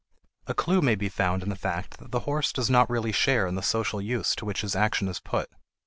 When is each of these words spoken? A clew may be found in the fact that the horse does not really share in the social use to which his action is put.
A 0.47 0.55
clew 0.55 0.81
may 0.81 0.95
be 0.95 1.09
found 1.09 1.43
in 1.43 1.49
the 1.49 1.55
fact 1.55 1.99
that 1.99 2.09
the 2.09 2.21
horse 2.21 2.51
does 2.51 2.71
not 2.71 2.89
really 2.89 3.11
share 3.11 3.45
in 3.45 3.53
the 3.53 3.61
social 3.61 4.01
use 4.01 4.33
to 4.37 4.45
which 4.45 4.61
his 4.61 4.75
action 4.75 5.07
is 5.07 5.19
put. 5.19 5.51